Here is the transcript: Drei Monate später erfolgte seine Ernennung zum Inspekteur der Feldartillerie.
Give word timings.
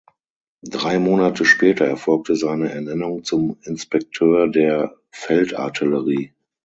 Drei 0.67 0.97
Monate 0.97 1.45
später 1.45 1.85
erfolgte 1.85 2.35
seine 2.35 2.71
Ernennung 2.71 3.23
zum 3.23 3.57
Inspekteur 3.61 4.47
der 4.47 4.95
Feldartillerie. 5.11 6.33